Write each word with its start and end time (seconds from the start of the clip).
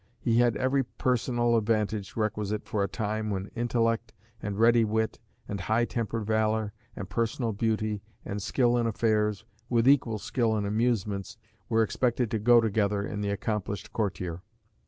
He 0.19 0.39
had 0.39 0.57
every 0.57 0.81
personal 0.83 1.55
advantage 1.55 2.15
requisite 2.15 2.65
for 2.65 2.83
a 2.83 2.87
time 2.87 3.29
when 3.29 3.51
intellect, 3.53 4.13
and 4.41 4.57
ready 4.57 4.83
wit, 4.83 5.19
and 5.47 5.59
high 5.61 5.85
tempered 5.85 6.25
valour, 6.25 6.73
and 6.95 7.07
personal 7.07 7.51
beauty, 7.53 8.01
and 8.25 8.41
skill 8.41 8.77
in 8.79 8.87
affairs, 8.87 9.45
with 9.69 9.87
equal 9.87 10.17
skill 10.17 10.57
in 10.57 10.65
amusements, 10.65 11.37
were 11.69 11.83
expected 11.83 12.31
to 12.31 12.39
go 12.39 12.59
together 12.59 13.05
in 13.05 13.21
the 13.21 13.29
accomplished 13.29 13.93
courtier. 13.93 14.41